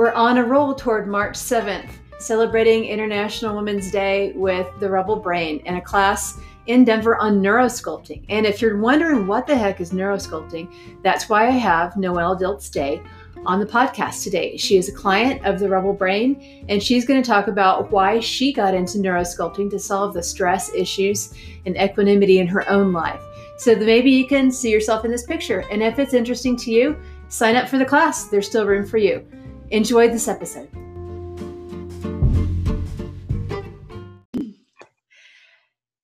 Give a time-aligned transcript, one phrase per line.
[0.00, 5.58] We're on a roll toward March 7th, celebrating International Women's Day with the Rebel Brain
[5.66, 8.24] in a class in Denver on neurosculpting.
[8.30, 12.72] And if you're wondering what the heck is neurosculpting, that's why I have Noelle Diltz
[12.72, 13.02] Day
[13.44, 14.56] on the podcast today.
[14.56, 18.20] She is a client of the Rebel Brain, and she's going to talk about why
[18.20, 21.34] she got into neurosculpting to solve the stress issues
[21.66, 23.20] and equanimity in her own life.
[23.58, 25.62] So that maybe you can see yourself in this picture.
[25.70, 28.28] And if it's interesting to you, sign up for the class.
[28.28, 29.26] There's still room for you.
[29.72, 30.68] Enjoy this episode.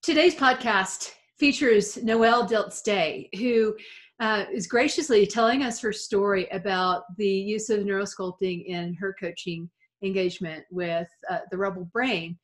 [0.02, 3.76] Today's podcast features Noelle Dilts Day, who
[4.20, 9.68] uh, is graciously telling us her story about the use of neurosculpting in her coaching
[10.04, 12.38] engagement with uh, the Rebel Brain.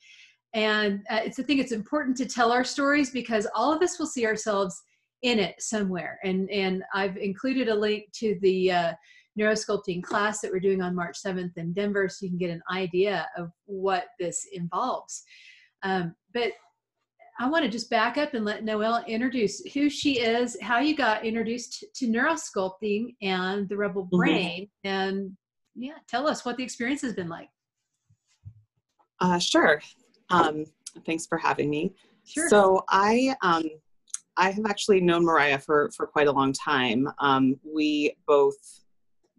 [0.54, 3.96] And uh, it's, I think it's important to tell our stories because all of us
[3.96, 4.82] will see ourselves
[5.22, 6.18] in it somewhere.
[6.24, 8.92] And, and I've included a link to the uh,
[9.38, 12.62] neurosculpting class that we're doing on March 7th in Denver so you can get an
[12.70, 15.22] idea of what this involves.
[15.82, 16.52] Um, but
[17.40, 20.94] I want to just back up and let Noelle introduce who she is, how you
[20.94, 24.16] got introduced to neurosculpting and the Rebel mm-hmm.
[24.16, 24.88] Brain, mm-hmm.
[24.88, 25.36] and
[25.74, 27.48] yeah, tell us what the experience has been like.
[29.20, 29.80] Uh, sure.
[30.30, 30.66] Um,
[31.06, 31.94] thanks for having me.
[32.24, 32.48] Sure.
[32.48, 33.64] So I um,
[34.36, 37.08] I have actually known Mariah for for quite a long time.
[37.18, 38.54] Um, we both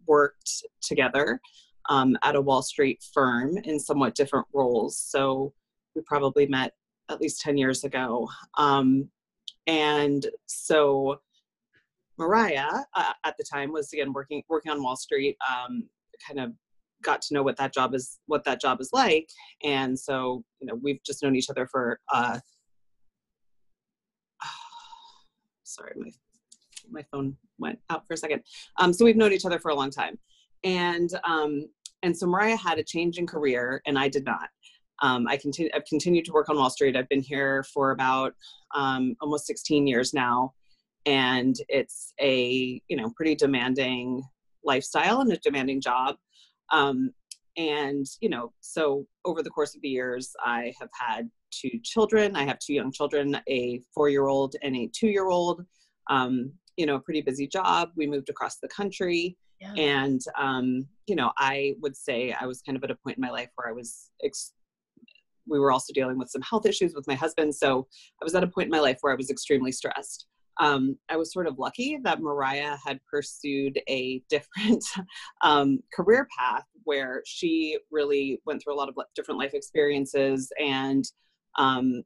[0.06, 1.40] worked together
[1.88, 4.98] um, at a Wall Street firm in somewhat different roles.
[4.98, 5.52] So
[5.94, 6.72] we probably met
[7.10, 8.28] at least 10 years ago.
[8.56, 9.08] Um,
[9.66, 11.20] and so
[12.18, 15.36] Mariah uh, at the time was again working working on Wall Street.
[15.48, 15.88] Um,
[16.26, 16.52] kind of
[17.02, 19.28] got to know what that job is what that job is like,
[19.62, 22.00] and so you know we've just known each other for.
[22.12, 22.38] Uh,
[25.64, 26.10] sorry, my
[26.90, 28.42] my phone went out for a second.
[28.78, 30.18] Um, so we've known each other for a long time,
[30.62, 31.66] and um,
[32.02, 34.48] and so Mariah had a change in career, and I did not.
[35.02, 36.96] Um, I continue, I've continued to work on Wall Street.
[36.96, 38.34] I've been here for about
[38.74, 40.54] um, almost 16 years now,
[41.06, 44.22] and it's a you know pretty demanding
[44.64, 46.16] lifestyle and a demanding job.
[46.72, 47.10] Um,
[47.56, 52.36] and you know, so over the course of the years, I have had two children.
[52.36, 55.64] I have two young children, a four-year-old and a two-year-old.
[56.10, 57.90] Um, you know, a pretty busy job.
[57.96, 59.36] We moved across the country.
[59.60, 59.72] Yeah.
[59.74, 63.22] And, um, you know, I would say I was kind of at a point in
[63.22, 64.52] my life where I was ex-
[65.46, 67.54] we were also dealing with some health issues with my husband.
[67.54, 67.86] So
[68.20, 70.26] I was at a point in my life where I was extremely stressed.
[70.60, 74.84] Um, I was sort of lucky that Mariah had pursued a different
[75.42, 81.04] um, career path where she really went through a lot of different life experiences and
[81.58, 82.02] um,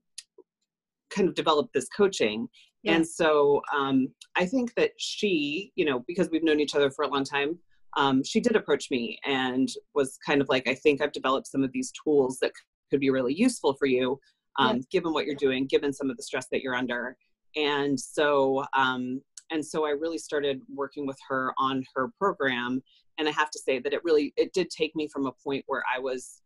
[1.11, 2.49] kind of developed this coaching.
[2.83, 2.95] Yeah.
[2.95, 7.05] And so um, I think that she, you know, because we've known each other for
[7.05, 7.59] a long time,
[7.97, 11.65] um, she did approach me and was kind of like, I think I've developed some
[11.65, 12.53] of these tools that
[12.91, 14.19] could be really useful for you
[14.59, 14.87] um, yes.
[14.91, 17.17] given what you're doing given some of the stress that you're under
[17.57, 22.83] and so um, and so i really started working with her on her program
[23.19, 25.65] and i have to say that it really it did take me from a point
[25.67, 26.43] where i was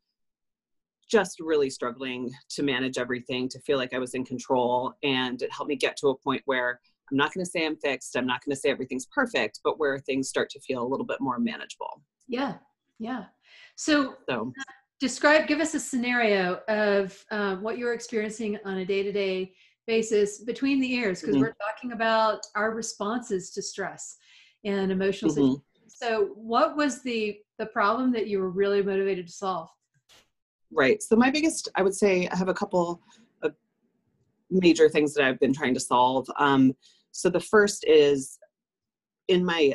[1.11, 5.53] just really struggling to manage everything to feel like i was in control and it
[5.53, 6.81] helped me get to a point where
[7.11, 9.79] i'm not going to say i'm fixed i'm not going to say everything's perfect but
[9.79, 12.55] where things start to feel a little bit more manageable yeah
[12.99, 13.25] yeah
[13.77, 14.53] so, so
[15.01, 19.53] describe give us a scenario of um, what you're experiencing on a day-to-day
[19.87, 21.45] basis between the ears because mm-hmm.
[21.45, 24.17] we're talking about our responses to stress
[24.65, 25.55] and emotional mm-hmm.
[25.89, 29.69] so what was the the problem that you were really motivated to solve
[30.73, 31.03] right.
[31.03, 33.01] So my biggest i would say i have a couple
[33.43, 33.55] of
[34.51, 36.27] major things that i've been trying to solve.
[36.39, 36.73] Um,
[37.13, 38.39] so the first is
[39.29, 39.75] in my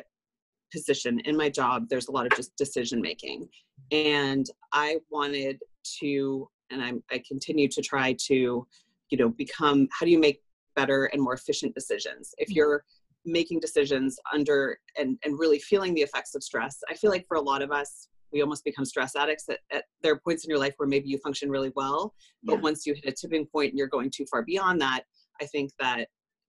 [0.72, 3.48] position in my job there's a lot of just decision making.
[3.92, 5.60] And i wanted
[6.00, 8.68] to and I'm, i continue to try to
[9.10, 10.42] you know become how do you make
[10.76, 12.36] better and more efficient decisions?
[12.38, 12.58] If mm-hmm.
[12.58, 12.84] you're
[13.28, 17.36] making decisions under and and really feeling the effects of stress i feel like for
[17.36, 20.50] a lot of us we almost become stress addicts at, at there are points in
[20.50, 22.14] your life where maybe you function really well
[22.44, 22.62] but yeah.
[22.62, 25.04] once you hit a tipping point and you're going too far beyond that
[25.42, 26.08] i think that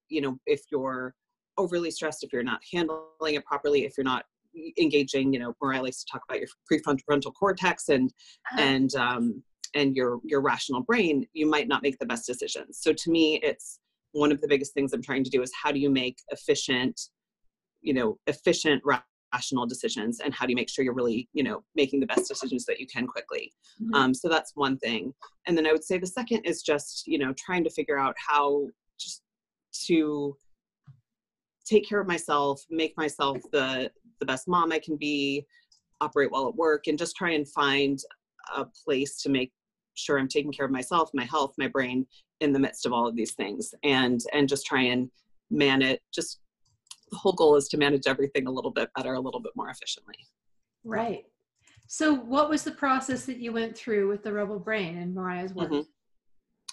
[0.09, 1.15] you know if you're
[1.57, 4.25] overly stressed if you're not handling it properly if you're not
[4.79, 8.13] engaging you know mariah likes to talk about your prefrontal cortex and
[8.53, 8.63] uh-huh.
[8.63, 9.43] and um,
[9.75, 13.41] and your your rational brain you might not make the best decisions so to me
[13.43, 13.81] it's
[14.13, 16.99] one of the biggest things i'm trying to do is how do you make efficient
[17.83, 18.83] you know efficient
[19.33, 22.29] rational decisions and how do you make sure you're really you know making the best
[22.29, 23.95] decisions that you can quickly mm-hmm.
[23.95, 25.13] um, so that's one thing
[25.47, 28.15] and then i would say the second is just you know trying to figure out
[28.17, 28.67] how
[28.99, 29.23] just
[29.73, 30.37] to
[31.67, 33.91] take care of myself make myself the
[34.21, 35.45] the best mom i can be
[36.01, 37.99] operate well at work and just try and find
[38.57, 39.53] a place to make
[39.95, 42.07] sure i'm taking care of myself my health my brain
[42.41, 45.11] in the midst of all of these things and and just try and
[45.51, 46.41] man it just
[47.11, 49.71] the whole goal is to manage everything a little bit better a little bit more
[49.71, 50.15] efficiently.
[50.85, 51.25] Right.
[51.87, 55.55] So what was the process that you went through with the rebel brain and mariah's
[55.55, 55.71] work?
[55.71, 55.89] Mm-hmm.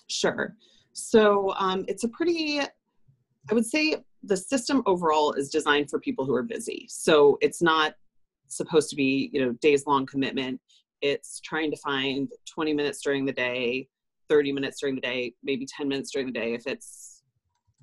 [0.08, 0.56] sure.
[0.94, 6.26] So um, it's a pretty i would say the system overall is designed for people
[6.26, 6.88] who are busy.
[6.90, 7.94] So it's not
[8.48, 10.60] supposed to be you know days long commitment.
[11.02, 13.88] It's trying to find 20 minutes during the day
[14.30, 17.22] 30 minutes during the day maybe 10 minutes during the day if it's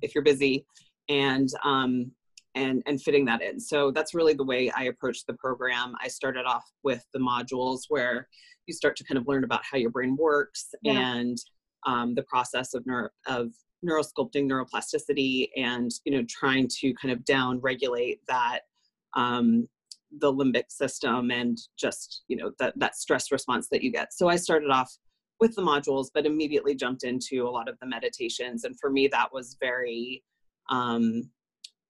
[0.01, 0.65] if you're busy.
[1.09, 2.11] And um
[2.55, 3.59] and and fitting that in.
[3.59, 5.95] So that's really the way i approached the program.
[6.01, 8.27] I started off with the modules where
[8.67, 11.15] you start to kind of learn about how your brain works yeah.
[11.15, 11.37] and
[11.85, 13.51] um, the process of neuro of
[13.85, 18.61] neurosculpting neuroplasticity and you know trying to kind of down regulate that
[19.15, 19.67] um,
[20.19, 24.13] the limbic system and just you know that that stress response that you get.
[24.13, 24.95] So i started off
[25.39, 28.63] with the modules but immediately jumped into a lot of the meditations.
[28.63, 30.23] And for me that was very
[30.69, 31.29] um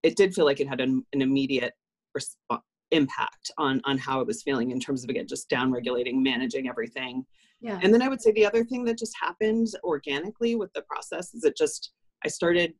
[0.03, 1.73] it did feel like it had an, an immediate
[2.17, 2.61] resp-
[2.91, 6.69] impact on on how it was feeling in terms of again just down regulating managing
[6.69, 7.25] everything
[7.59, 10.81] yeah and then i would say the other thing that just happened organically with the
[10.83, 11.91] process is it just
[12.23, 12.73] i started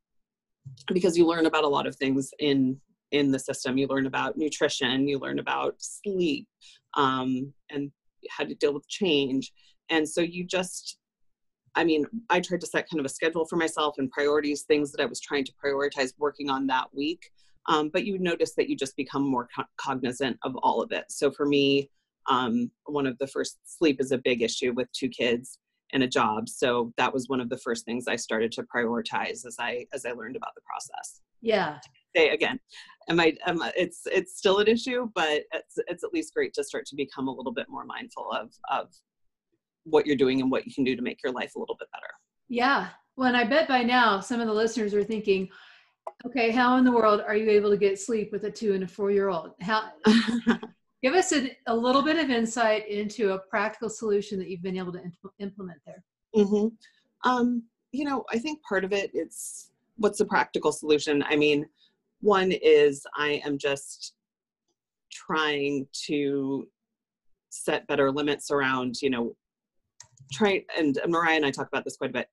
[0.94, 2.80] because you learn about a lot of things in
[3.14, 3.78] in the system.
[3.78, 6.48] You learn about nutrition, you learn about sleep,
[6.96, 7.92] um, and
[8.30, 9.54] how to deal with change.
[9.90, 10.98] And so you just,
[11.76, 14.92] I mean, I tried to set kind of a schedule for myself and priorities, things
[14.92, 17.32] that I was trying to prioritize working on that week.
[17.68, 21.06] Um, but you notice that you just become more co- cognizant of all of it.
[21.10, 21.90] So for me,
[22.30, 25.60] um, one of the first sleep is a big issue with two kids
[25.94, 26.50] and a job.
[26.50, 30.06] So that was one of the first things I started to prioritize as I as
[30.06, 31.22] I learned about the process.
[31.42, 31.80] Yeah.
[32.16, 32.60] Say again,
[33.10, 36.54] am I, am I, it's it's still an issue, but it's it's at least great
[36.56, 38.90] to start to become a little bit more mindful of of
[39.84, 41.90] what you're doing and what you can do to make your life a little bit
[41.92, 42.12] better.
[42.50, 42.90] Yeah.
[43.16, 45.50] Well, and I bet by now some of the listeners are thinking,
[46.26, 48.84] okay, how in the world are you able to get sleep with a two and
[48.84, 49.52] a four year old?
[49.62, 49.92] How
[51.04, 54.78] give us a, a, little bit of insight into a practical solution that you've been
[54.78, 55.02] able to
[55.40, 56.04] implement there.
[56.36, 57.30] Mm-hmm.
[57.30, 61.24] Um, you know, I think part of it it's what's the practical solution?
[61.28, 61.68] I mean,
[62.22, 64.14] one is I am just
[65.12, 66.68] trying to
[67.50, 69.36] set better limits around, you know,
[70.32, 72.28] try and Mariah and I talk about this quite a bit.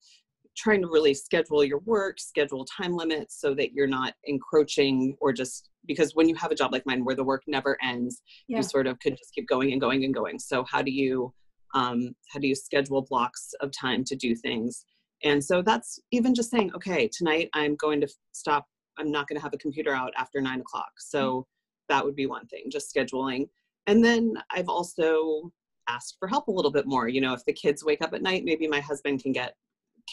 [0.57, 5.33] Trying to really schedule your work, schedule time limits so that you're not encroaching or
[5.33, 8.59] just because when you have a job like mine where the work never ends, yeah.
[8.59, 10.39] you sort of could just keep going and going and going.
[10.39, 11.33] So how do you
[11.75, 14.85] um, how do you schedule blocks of time to do things?
[15.23, 18.67] And so that's even just saying, okay, tonight I'm going to stop.
[18.99, 20.93] I'm not going to have a computer out after nine o'clock.
[20.99, 21.95] So mm-hmm.
[21.95, 23.49] that would be one thing, just scheduling.
[23.87, 25.53] And then I've also
[25.95, 27.09] asked for help a little bit more.
[27.09, 29.55] You know, if the kids wake up at night, maybe my husband can get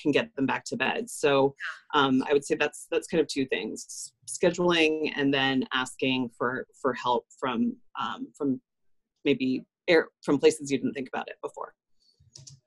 [0.01, 1.09] can get them back to bed.
[1.09, 1.55] So
[1.93, 6.67] um, I would say that's that's kind of two things: scheduling and then asking for
[6.81, 8.61] for help from um, from
[9.25, 11.73] maybe air, from places you didn't think about it before.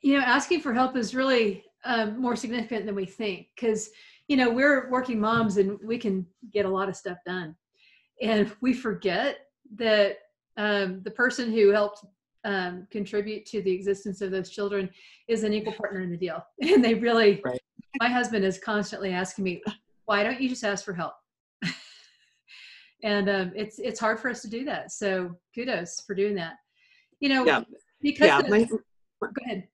[0.02, 3.90] You know, asking for help is really um, more significant than we think because
[4.28, 7.56] you know we're working moms and we can get a lot of stuff done
[8.20, 9.38] and we forget
[9.76, 10.18] that
[10.56, 12.04] um, the person who helped
[12.44, 14.88] um, contribute to the existence of those children
[15.28, 16.44] is an equal partner in the deal.
[16.62, 17.60] And they really right.
[18.00, 19.62] my husband is constantly asking me
[20.06, 21.14] why don't you just ask for help?
[23.02, 24.92] And um, it's it's hard for us to do that.
[24.92, 26.54] So kudos for doing that.
[27.20, 27.62] You know yeah.
[28.02, 29.66] because yeah, my, go ahead.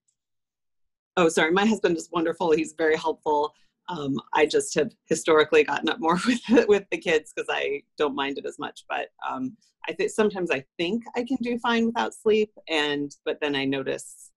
[1.17, 1.51] Oh sorry.
[1.51, 2.53] My husband is wonderful.
[2.53, 3.53] He's very helpful.
[3.89, 8.17] Um, i just have historically gotten up more with with the kids because i don't
[8.17, 9.57] mind it as much but um,
[9.89, 13.65] i think sometimes i think i can do fine without sleep and but then i
[13.65, 14.31] notice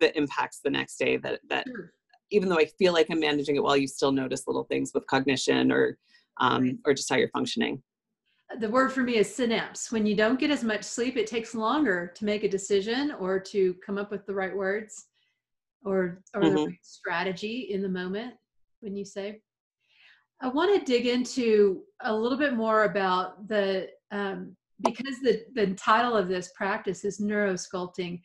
[0.00, 1.92] the impacts the next day that that sure.
[2.30, 5.06] even though i feel like i'm managing it well you still notice little things with
[5.06, 5.98] cognition or
[6.40, 6.76] um, right.
[6.86, 7.82] or just how you're functioning
[8.60, 9.90] the word for me is synapse.
[9.90, 13.40] When you don't get as much sleep, it takes longer to make a decision or
[13.40, 15.06] to come up with the right words
[15.84, 16.56] or or mm-hmm.
[16.56, 18.34] the strategy in the moment
[18.80, 19.40] when you say
[20.40, 25.74] i want to dig into a little bit more about the um, because the the
[25.74, 28.20] title of this practice is neurosculpting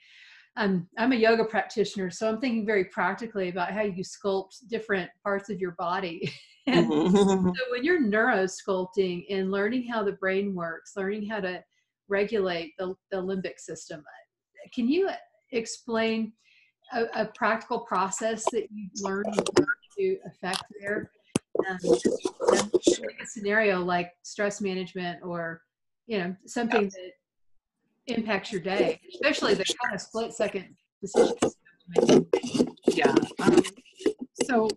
[0.58, 5.10] um, i'm a yoga practitioner so i'm thinking very practically about how you sculpt different
[5.24, 6.32] parts of your body
[6.68, 7.48] and mm-hmm.
[7.48, 11.64] so when you're neurosculpting and learning how the brain works learning how to
[12.08, 14.04] regulate the, the limbic system
[14.74, 15.10] can you
[15.52, 16.34] explain
[16.94, 19.34] a, a practical process that you've learned
[19.98, 21.12] to affect there?
[21.68, 25.62] Um, a scenario like stress management or
[26.10, 27.12] you know something that
[28.08, 31.56] impacts your day, especially the kind of split second decisions.
[32.88, 33.14] Yeah.
[33.40, 33.62] Um,
[34.44, 34.68] so,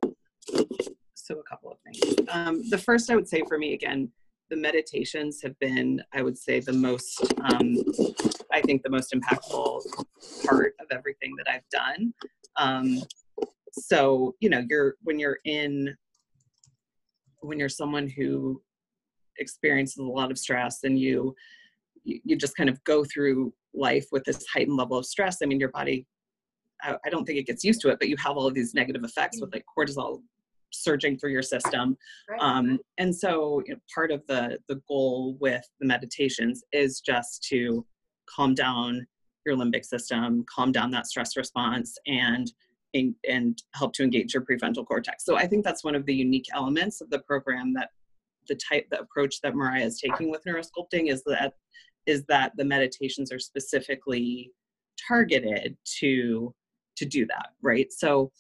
[1.15, 2.29] so a couple of things.
[2.29, 4.13] Um, the first, I would say for me again,
[4.51, 7.83] the meditations have been, I would say, the most, um,
[8.53, 9.81] I think, the most impactful
[10.45, 12.13] part of everything that I've done.
[12.57, 13.03] Um,
[13.73, 15.97] so, you know, you're when you're in,
[17.41, 18.61] when you're someone who
[19.39, 21.35] experiences a lot of stress and you,
[22.05, 25.39] you, just kind of go through life with this heightened level of stress.
[25.43, 26.07] I mean, your body
[26.83, 28.75] I, I don't think it gets used to it, but you have all of these
[28.75, 30.23] negative effects with like cortisol
[30.73, 31.97] surging through your system.
[32.29, 32.41] Right.
[32.41, 37.45] Um, and so you know, part of the the goal with the meditations is just
[37.51, 37.87] to
[38.29, 39.07] calm down
[39.45, 42.53] your limbic system, calm down that stress response, and
[42.95, 45.25] and, and help to engage your prefrontal cortex.
[45.25, 47.89] So I think that's one of the unique elements of the program that
[48.49, 51.55] the type the approach that Mariah is taking with neurosculpting is that
[52.07, 54.51] is that the meditations are specifically
[55.09, 56.55] targeted to
[56.97, 57.93] to do that right?
[57.93, 58.31] So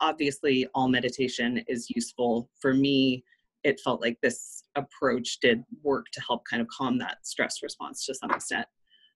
[0.00, 2.48] obviously all meditation is useful.
[2.60, 3.24] For me
[3.62, 8.06] it felt like this approach did work to help kind of calm that stress response
[8.06, 8.66] to some extent.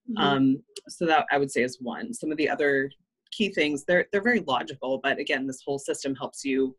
[0.07, 0.21] Mm-hmm.
[0.21, 2.13] um, so that i would say is one.
[2.13, 2.91] Some of the other
[3.31, 6.75] key things they're they're very logical but again this whole system helps you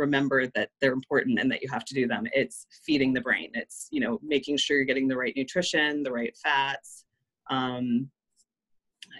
[0.00, 2.26] remember that they're important and that you have to do them.
[2.32, 3.50] It's feeding the brain.
[3.54, 7.04] It's you know making sure you're getting the right nutrition the right fats.
[7.50, 8.10] Um,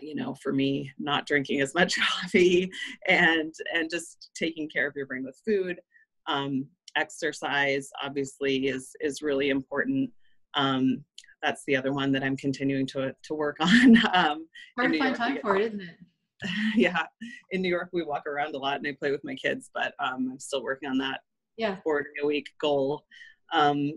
[0.01, 2.71] you know for me not drinking as much coffee
[3.07, 5.81] and and just taking care of your brain with food.
[6.27, 10.11] Um, exercise obviously is is really important.
[10.55, 11.05] Um,
[11.43, 14.47] that's the other one that i'm continuing to to work on um,
[14.77, 15.97] hard to find time for it isn't it
[16.77, 17.05] yeah
[17.51, 19.95] in new york we walk around a lot and i play with my kids but
[19.99, 21.21] um, i'm still working on that
[21.57, 23.05] yeah four day a week goal
[23.53, 23.93] um,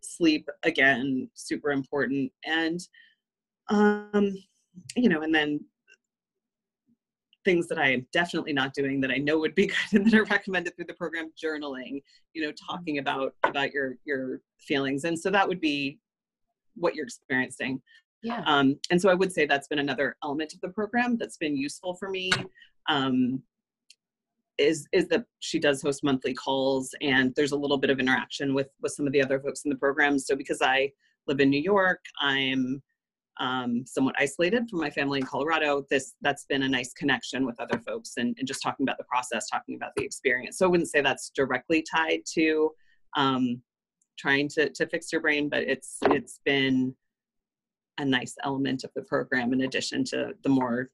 [0.00, 2.80] sleep again super important and
[3.68, 4.36] um,
[4.96, 5.60] you know, and then
[7.44, 10.18] things that I am definitely not doing that I know would be good and that
[10.18, 12.02] are recommended through the program, journaling,
[12.34, 15.04] you know, talking about about your your feelings.
[15.04, 15.98] And so that would be
[16.74, 17.80] what you're experiencing.
[18.22, 18.42] Yeah.
[18.46, 21.56] Um, and so I would say that's been another element of the program that's been
[21.56, 22.32] useful for me.
[22.88, 23.42] Um,
[24.58, 28.54] is is that she does host monthly calls and there's a little bit of interaction
[28.54, 30.18] with with some of the other folks in the program.
[30.18, 30.90] So because I
[31.28, 32.82] live in New York, I'm
[33.40, 37.60] um, somewhat isolated from my family in Colorado, this that's been a nice connection with
[37.60, 40.58] other folks and, and, just talking about the process, talking about the experience.
[40.58, 42.72] So I wouldn't say that's directly tied to
[43.16, 43.62] um,
[44.18, 46.94] trying to to fix your brain, but it's it's been
[47.98, 50.90] a nice element of the program in addition to the more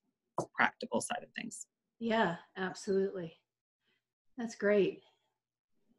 [0.57, 1.67] practical side of things.
[2.01, 3.35] Yeah, absolutely.
[4.37, 5.03] That's great.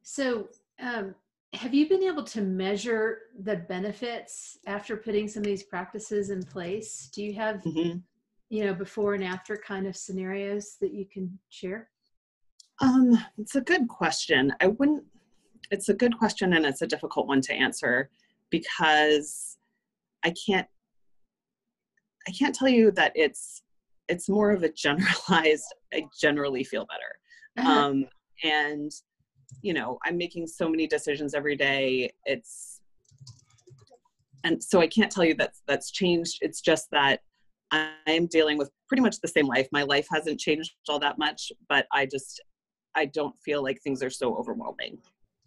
[0.03, 0.49] So
[0.81, 1.15] um,
[1.53, 6.43] have you been able to measure the benefits after putting some of these practices in
[6.43, 7.09] place?
[7.13, 7.99] Do you have, mm-hmm.
[8.49, 11.89] you know, before and after kind of scenarios that you can share?
[12.81, 14.53] Um, it's a good question.
[14.59, 15.05] I wouldn't,
[15.71, 18.09] it's a good question and it's a difficult one to answer
[18.49, 19.57] because
[20.23, 20.67] I can't,
[22.27, 23.61] I can't tell you that it's,
[24.07, 27.67] it's more of a generalized, I generally feel better.
[27.67, 27.87] Uh-huh.
[27.87, 28.05] Um,
[28.43, 28.91] and
[29.61, 32.81] you know i'm making so many decisions every day it's
[34.43, 37.21] and so i can't tell you that that's changed it's just that
[37.71, 41.51] i'm dealing with pretty much the same life my life hasn't changed all that much
[41.69, 42.41] but i just
[42.95, 44.97] i don't feel like things are so overwhelming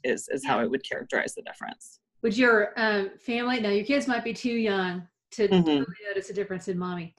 [0.04, 4.08] is is how i would characterize the difference would your um, family now your kids
[4.08, 5.68] might be too young to mm-hmm.
[5.68, 7.14] really notice a difference in mommy.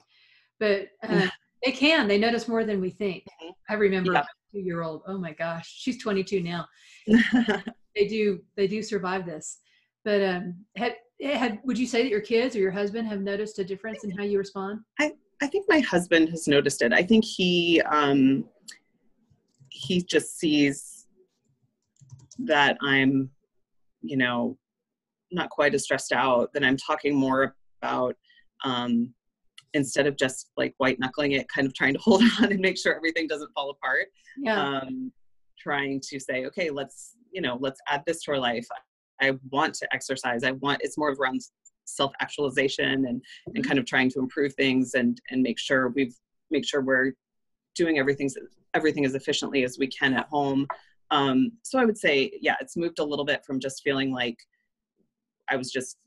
[0.58, 1.28] But uh,
[1.64, 3.24] they can they notice more than we think.
[3.24, 3.50] Mm-hmm.
[3.68, 4.24] i remember yeah.
[4.52, 6.66] two year old oh my gosh she's 22 now.
[7.96, 9.58] They do they do survive this.
[10.04, 13.58] But um had had would you say that your kids or your husband have noticed
[13.58, 14.80] a difference in how you respond?
[15.00, 15.12] I
[15.42, 16.92] i think my husband has noticed it.
[16.92, 18.44] I think he um
[19.70, 21.06] he just sees
[22.38, 23.30] that i'm
[24.02, 24.56] you know
[25.30, 28.16] not quite as stressed out that i'm talking more about
[28.64, 29.12] um
[29.74, 32.78] instead of just like white knuckling it, kind of trying to hold on and make
[32.78, 34.06] sure everything doesn't fall apart.
[34.38, 34.60] Yeah.
[34.60, 35.12] Um,
[35.58, 38.66] trying to say, okay, let's, you know, let's add this to our life.
[39.20, 40.42] I want to exercise.
[40.42, 41.40] I want, it's more around
[41.84, 43.22] self-actualization and,
[43.54, 46.14] and kind of trying to improve things and, and make sure we've,
[46.50, 47.12] make sure we're
[47.76, 48.30] doing everything,
[48.74, 50.66] everything as efficiently as we can at home.
[51.10, 54.38] Um, so I would say, yeah, it's moved a little bit from just feeling like
[55.50, 55.98] I was just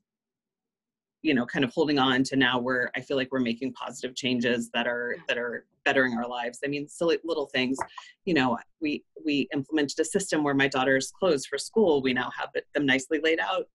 [1.24, 4.16] you know kind of holding on to now where i feel like we're making positive
[4.16, 7.78] changes that are that are bettering our lives i mean silly little things
[8.26, 12.30] you know we we implemented a system where my daughter's clothes for school we now
[12.38, 13.66] have it, them nicely laid out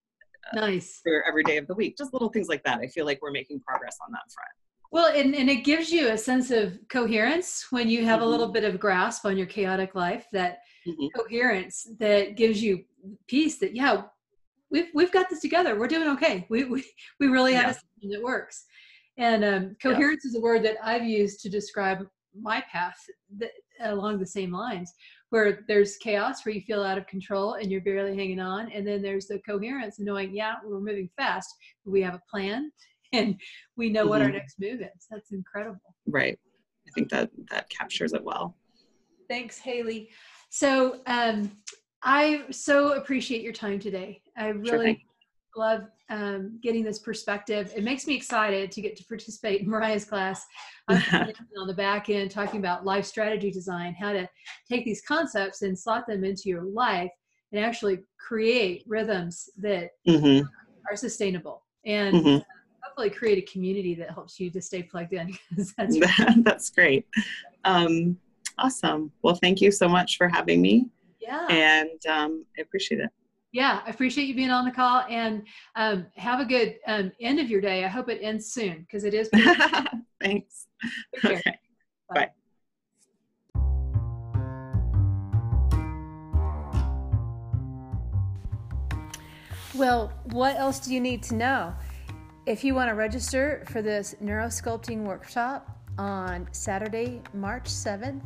[0.55, 1.97] nice for every day of the week.
[1.97, 2.81] Just little things like that.
[2.81, 4.49] I feel like we're making progress on that front.
[4.90, 8.28] Well, and, and it gives you a sense of coherence when you have mm-hmm.
[8.28, 11.07] a little bit of grasp on your chaotic life, that mm-hmm.
[11.14, 12.85] coherence that gives you
[13.26, 14.02] peace that, yeah,
[14.70, 15.78] we've, we've got this together.
[15.78, 16.46] We're doing okay.
[16.48, 16.84] We, we,
[17.20, 17.70] we really have yeah.
[17.70, 18.64] a system that works.
[19.16, 20.28] And um, coherence yeah.
[20.28, 22.06] is a word that I've used to describe
[22.40, 22.96] my path
[23.38, 24.92] that, along the same lines,
[25.30, 28.70] where there's chaos where you feel out of control and you're barely hanging on.
[28.72, 31.48] And then there's the coherence of knowing, yeah, we're moving fast,
[31.84, 32.70] we have a plan
[33.12, 33.40] and
[33.76, 34.10] we know mm-hmm.
[34.10, 34.37] what our mm-hmm.
[34.37, 35.06] next move is.
[35.10, 35.94] That's incredible.
[36.06, 36.38] Right.
[36.87, 38.56] I think that that captures it well.
[39.28, 40.10] Thanks, Haley.
[40.50, 41.52] So um,
[42.02, 44.23] I so appreciate your time today.
[44.37, 45.09] I really sure
[45.59, 47.73] love um, getting this perspective.
[47.76, 50.47] It makes me excited to get to participate in Mariah's class.
[50.88, 54.28] I'm on the back end talking about life strategy design, how to
[54.71, 57.11] take these concepts and slot them into your life
[57.52, 60.47] and actually create rhythms that mm-hmm.
[60.90, 62.38] are sustainable and mm-hmm.
[62.83, 65.37] hopefully create a community that helps you to stay plugged in.
[65.76, 65.99] that's,
[66.38, 67.07] that's great.
[67.64, 68.17] Um,
[68.59, 69.12] awesome.
[69.23, 70.87] Well, thank you so much for having me.
[71.20, 71.46] Yeah.
[71.48, 73.10] And um, I appreciate it
[73.52, 75.42] yeah, I appreciate you being on the call and
[75.75, 77.84] um, have a good um, end of your day.
[77.84, 79.30] I hope it ends soon because it is.
[80.22, 80.66] Thanks.
[81.25, 81.42] Okay.
[82.12, 82.14] Bye.
[82.14, 82.30] Bye.
[89.75, 91.75] Well, what else do you need to know?
[92.46, 98.25] If you want to register for this neurosculpting workshop on Saturday, March 7th,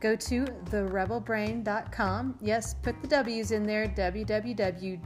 [0.00, 2.38] go to therebelbrain.com.
[2.40, 4.96] Yes, put the W's in there www.therebel,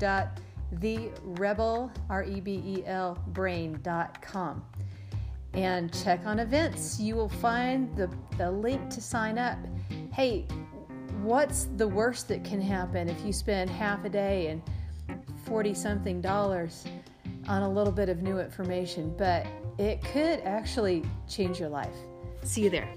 [5.55, 6.99] And check on events.
[7.01, 9.59] You will find the, the link to sign up.
[10.13, 10.47] Hey,
[11.23, 14.63] what's the worst that can happen if you spend half a day and
[15.45, 16.85] 40 something dollars
[17.47, 19.15] on a little bit of new information?
[19.17, 19.47] But
[19.79, 21.95] it could actually change your life.
[22.43, 22.89] See you there.